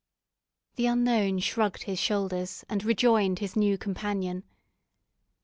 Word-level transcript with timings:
The 0.77 0.87
unknown 0.87 1.37
shrugged 1.41 1.83
his 1.83 1.99
shoulders, 1.99 2.65
and 2.67 2.83
rejoined 2.83 3.37
his 3.37 3.55
new 3.55 3.77
companion. 3.77 4.43